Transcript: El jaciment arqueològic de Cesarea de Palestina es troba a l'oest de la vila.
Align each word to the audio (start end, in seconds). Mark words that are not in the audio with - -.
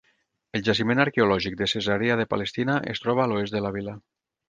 El 0.59 0.63
jaciment 0.69 1.01
arqueològic 1.03 1.59
de 1.61 1.69
Cesarea 1.75 2.17
de 2.23 2.27
Palestina 2.35 2.81
es 2.97 3.07
troba 3.07 3.27
a 3.27 3.33
l'oest 3.35 3.59
de 3.61 3.67
la 3.69 3.79
vila. 3.81 4.01